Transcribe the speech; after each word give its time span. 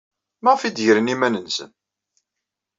Maɣef 0.43 0.61
ay 0.63 0.71
d-gren 0.71 1.13
iman-nsen? 1.13 1.71